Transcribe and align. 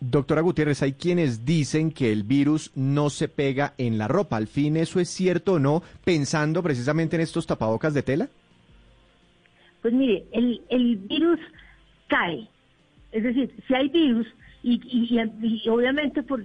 Doctora 0.00 0.42
Gutiérrez, 0.42 0.82
hay 0.82 0.92
quienes 0.92 1.44
dicen 1.44 1.90
que 1.90 2.12
el 2.12 2.22
virus 2.22 2.70
no 2.76 3.10
se 3.10 3.28
pega 3.28 3.74
en 3.78 3.98
la 3.98 4.06
ropa. 4.06 4.36
¿Al 4.36 4.46
fin 4.46 4.76
eso 4.76 5.00
es 5.00 5.08
cierto 5.08 5.54
o 5.54 5.58
no, 5.58 5.82
pensando 6.04 6.62
precisamente 6.62 7.16
en 7.16 7.22
estos 7.22 7.46
tapabocas 7.46 7.94
de 7.94 8.02
tela? 8.02 8.28
Pues 9.82 9.92
mire, 9.92 10.24
el, 10.32 10.62
el 10.68 10.96
virus 10.96 11.40
cae. 12.06 12.48
Es 13.10 13.24
decir, 13.24 13.52
si 13.66 13.74
hay 13.74 13.88
virus, 13.88 14.26
y, 14.62 14.80
y, 14.84 15.68
obviamente 15.68 16.22
por, 16.22 16.44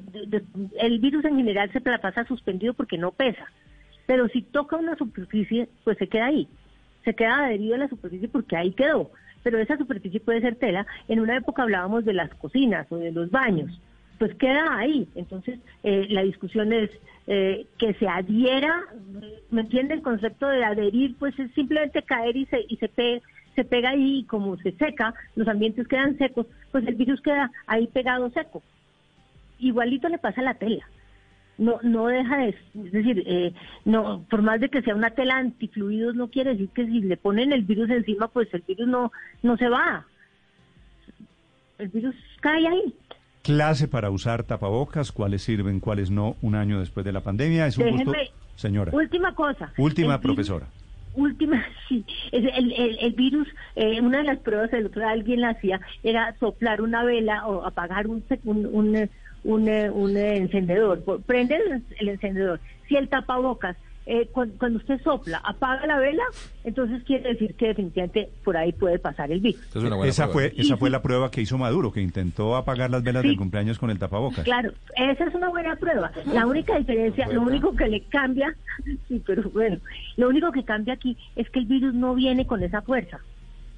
el 0.80 0.99
virus 0.99 1.25
en 1.25 1.38
general 1.38 1.72
se 1.72 1.80
la 1.81 1.99
pasa 1.99 2.25
suspendido 2.25 2.73
porque 2.73 2.97
no 2.97 3.11
pesa. 3.11 3.52
Pero 4.05 4.27
si 4.30 4.41
toca 4.41 4.77
una 4.77 4.95
superficie, 4.95 5.70
pues 5.83 5.97
se 5.97 6.08
queda 6.08 6.27
ahí. 6.27 6.47
Se 7.05 7.13
queda 7.13 7.45
adherido 7.45 7.75
a 7.75 7.80
la 7.80 7.89
superficie 7.89 8.27
porque 8.27 8.55
ahí 8.55 8.72
quedó. 8.72 9.11
Pero 9.43 9.59
esa 9.59 9.77
superficie 9.77 10.20
puede 10.20 10.41
ser 10.41 10.55
tela. 10.55 10.88
En 11.07 11.20
una 11.20 11.38
época 11.38 11.63
hablábamos 11.63 12.05
de 12.05 12.13
las 12.13 12.33
cocinas 12.35 12.89
o 12.91 12.97
de 12.97 13.11
los 13.11 13.29
baños. 13.29 13.79
Pues 14.19 14.33
queda 14.35 14.77
ahí. 14.77 15.07
Entonces, 15.16 15.59
eh, 15.83 16.07
la 16.09 16.23
discusión 16.23 16.71
es 16.71 16.89
eh, 17.27 17.66
que 17.77 17.94
se 17.95 18.08
adhiera, 18.08 18.83
¿me 19.49 19.61
entiende? 19.61 19.95
El 19.95 20.02
concepto 20.02 20.47
de 20.47 20.64
adherir, 20.64 21.16
pues 21.17 21.38
es 21.39 21.52
simplemente 21.53 22.02
caer 22.03 22.36
y 22.38 22.45
se, 22.45 22.66
y 22.67 22.77
se, 22.77 22.88
pe- 22.89 23.21
se 23.55 23.64
pega 23.64 23.89
ahí 23.89 24.19
y 24.19 24.23
como 24.23 24.58
se 24.58 24.71
seca, 24.73 25.14
los 25.36 25.47
ambientes 25.47 25.88
quedan 25.88 26.17
secos, 26.17 26.47
pues 26.71 26.86
el 26.88 26.95
virus 26.95 27.21
queda 27.21 27.52
ahí 27.67 27.88
pegado 27.88 28.30
seco. 28.31 28.61
Igualito 29.59 30.09
le 30.09 30.17
pasa 30.17 30.41
a 30.41 30.45
la 30.45 30.53
tela. 30.55 30.86
No, 31.57 31.79
no 31.83 32.07
deja 32.07 32.37
de, 32.37 32.49
es 32.49 32.91
decir, 32.91 33.23
eh, 33.27 33.53
no, 33.85 34.25
por 34.29 34.41
más 34.41 34.59
de 34.59 34.69
que 34.69 34.81
sea 34.81 34.95
una 34.95 35.11
tela 35.11 35.37
antifluidos, 35.37 36.15
no 36.15 36.29
quiere 36.29 36.51
decir 36.51 36.69
que 36.69 36.85
si 36.85 37.01
le 37.01 37.15
ponen 37.15 37.53
el 37.53 37.61
virus 37.63 37.89
encima, 37.91 38.27
pues 38.27 38.51
el 38.53 38.63
virus 38.67 38.87
no, 38.87 39.11
no 39.43 39.55
se 39.57 39.69
va. 39.69 40.05
El 41.77 41.89
virus 41.89 42.15
cae 42.41 42.67
ahí. 42.67 42.95
Clase 43.43 43.87
para 43.87 44.09
usar 44.09 44.43
tapabocas, 44.43 45.11
cuáles 45.11 45.43
sirven, 45.43 45.79
cuáles 45.79 46.09
no, 46.09 46.37
un 46.41 46.55
año 46.55 46.79
después 46.79 47.05
de 47.05 47.11
la 47.11 47.21
pandemia. 47.21 47.67
Es 47.67 47.77
un 47.77 47.91
gusto, 47.91 48.13
señora. 48.55 48.91
Última 48.95 49.35
cosa. 49.35 49.71
Última 49.77 50.19
profesora. 50.21 50.67
Última, 51.15 51.63
sí. 51.89 52.05
El, 52.31 52.47
el, 52.47 52.97
el 52.99 53.13
virus, 53.13 53.47
eh, 53.75 54.01
una 54.01 54.19
de 54.19 54.23
las 54.23 54.39
pruebas 54.39 54.71
el 54.73 54.87
otro 54.87 55.07
alguien 55.07 55.41
la 55.41 55.49
hacía 55.49 55.79
era 56.03 56.35
soplar 56.39 56.81
una 56.81 57.03
vela 57.03 57.45
o 57.47 57.65
apagar 57.65 58.07
un, 58.07 58.23
un, 58.45 58.65
un, 58.65 58.95
eh, 58.95 59.09
un, 59.44 59.67
eh, 59.67 59.89
un, 59.89 60.16
eh, 60.17 60.38
encendedor. 60.38 61.03
Prende 61.25 61.55
el, 61.55 61.83
el 61.99 62.09
encendedor. 62.09 62.59
Si 62.88 62.95
el 62.95 63.08
tapabocas, 63.09 63.77
eh, 64.05 64.27
cuando, 64.33 64.58
cuando 64.58 64.80
usted 64.80 65.02
sopla, 65.02 65.38
apaga 65.45 65.88
la 65.88 65.97
vela, 65.97 66.23
entonces 66.66 67.03
quiere 67.03 67.30
decir 67.30 67.55
que 67.55 67.67
definitivamente 67.67 68.30
por 68.44 68.58
ahí 68.58 68.73
puede 68.73 68.99
pasar 68.99 69.31
el 69.31 69.39
virus. 69.39 69.61
esa 70.05 70.27
fue, 70.27 70.53
esa 70.58 70.75
fue 70.75 70.89
la 70.89 71.02
prueba 71.02 71.31
que 71.31 71.39
hizo 71.41 71.58
Maduro, 71.58 71.91
que 71.91 72.02
intentó 72.02 72.58
apagar 72.58 72.89
las 72.89 73.02
velas 73.02 73.21
Sí. 73.21 73.30
del 73.30 73.38
cumpleaños 73.38 73.80
con 73.80 73.89
el 73.91 73.99
tapabocas. 73.99 74.44
Claro, 74.44 74.73
esa 74.97 75.23
es 75.23 75.33
una 75.33 75.47
buena 75.49 75.77
prueba. 75.77 76.11
La 76.33 76.45
única 76.45 76.77
diferencia, 76.77 77.27
lo 77.27 77.41
único 77.44 77.73
que 77.75 77.88
le 77.88 78.02
cambia, 78.02 78.53
sí, 79.08 79.23
pero 79.25 79.49
bueno, 79.52 79.77
lo 80.17 80.27
único 80.27 80.52
que 80.52 80.66
cambia 80.66 80.95
aquí 80.95 81.15
es 81.37 81.49
que 81.49 81.60
el 81.60 81.65
virus 81.65 81.93
no 81.93 82.14
viene 82.14 82.45
con 82.45 82.61
esa 82.61 82.81
fuerza. 82.81 83.20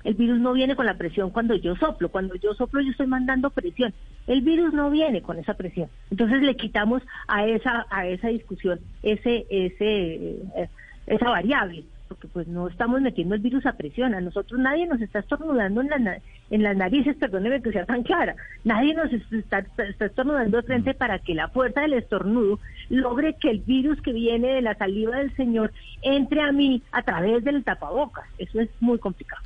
El 0.06 0.14
virus 0.14 0.40
no 0.40 0.54
viene 0.54 0.76
con 0.76 0.86
la 0.86 0.98
presión 0.98 1.32
cuando 1.32 1.56
yo 1.56 1.76
soplo. 1.76 2.10
Cuando 2.10 2.36
yo 2.36 2.54
soplo 2.54 2.80
yo 2.80 2.92
estoy 2.92 3.08
mandando 3.08 3.50
presión. 3.50 3.94
El 4.28 4.42
virus 4.42 4.74
no 4.74 4.90
viene 4.90 5.22
con 5.22 5.38
esa 5.38 5.56
presión. 5.56 5.90
Entonces 6.12 6.42
le 6.42 6.56
quitamos 6.56 7.04
a 7.28 7.46
esa 7.46 7.86
a 7.90 8.08
esa 8.08 8.30
discusión 8.30 8.80
ese 9.04 9.46
ese 9.50 10.40
eh, 10.56 10.70
esa 11.08 11.30
variable, 11.30 11.84
porque 12.08 12.28
pues 12.28 12.48
no 12.48 12.68
estamos 12.68 13.02
metiendo 13.02 13.36
el 13.36 13.42
virus 13.42 13.66
a 13.66 13.74
presión. 13.78 14.14
A 14.16 14.22
nosotros 14.22 14.60
nadie 14.60 14.88
nos 14.88 15.02
está 15.02 15.20
estornudando 15.20 15.82
en, 15.82 15.90
la 15.90 16.20
en 16.52 16.64
las 16.64 16.78
narices, 16.78 17.16
perdóneme 17.18 17.62
que 17.62 17.72
sea 17.72 17.86
tan 17.86 18.04
clara. 18.04 18.36
Nadie 18.64 18.94
nos 18.94 19.12
es- 19.12 19.32
está, 19.34 19.66
estornudando 20.00 20.62
frente 20.64 20.94
para 20.94 21.20
que 21.20 21.34
la 21.36 21.50
fuerza 21.50 21.82
del 21.82 21.94
estornudo 21.94 22.60
logre 22.90 23.36
que 23.42 23.50
el 23.50 23.60
virus 23.60 24.02
que 24.02 24.14
viene 24.14 24.50
de 24.50 24.62
la 24.62 24.76
saliva 24.76 25.18
del 25.18 25.36
Señor 25.36 25.74
entre 26.04 26.42
a 26.42 26.52
mí 26.52 26.82
a 26.92 27.02
través 27.02 27.44
del 27.44 27.64
tapabocas. 27.64 28.26
Eso 28.38 28.60
es 28.62 28.70
muy 28.80 29.00
complicado. 29.00 29.42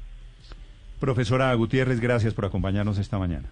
Profesora 0.99 1.53
Gutiérrez, 1.53 1.99
gracias 1.99 2.33
por 2.33 2.45
acompañarnos 2.45 2.97
esta 2.97 3.17
mañana. 3.17 3.49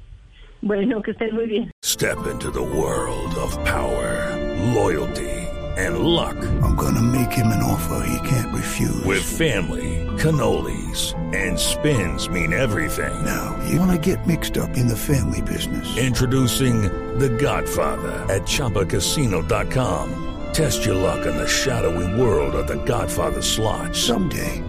Bueno, 0.62 1.02
que 1.02 1.12
estén 1.12 1.34
muy 1.36 1.46
bien. 1.46 1.72
Step 1.84 2.18
into 2.32 2.52
the 2.52 2.62
world 2.62 3.36
of 3.38 3.56
power, 3.64 4.36
loyalty, 4.74 5.30
and 5.78 6.00
luck. 6.00 6.36
I'm 6.64 6.76
gonna 6.76 7.02
make 7.02 7.32
him 7.32 7.48
an 7.48 7.62
offer 7.62 8.04
he 8.08 8.28
can't 8.28 8.54
refuse. 8.54 9.06
With 9.06 9.22
family, 9.22 10.06
cannolis, 10.18 11.14
and 11.34 11.58
spins 11.58 12.28
mean 12.30 12.54
everything. 12.54 13.14
Now, 13.24 13.56
you 13.70 13.80
wanna 13.80 14.00
get 14.00 14.26
mixed 14.26 14.58
up 14.58 14.76
in 14.76 14.88
the 14.88 14.98
family 14.98 15.42
business. 15.42 15.96
Introducing 15.98 16.82
The 17.20 17.30
Godfather 17.30 18.26
at 18.34 18.44
ChumbaCasino.com. 18.48 20.24
Test 20.54 20.86
your 20.86 20.96
luck 20.96 21.26
in 21.28 21.38
the 21.38 21.48
shadowy 21.48 22.20
world 22.20 22.56
of 22.56 22.68
The 22.68 22.84
Godfather 22.84 23.44
slot. 23.44 23.96
Someday, 23.96 24.64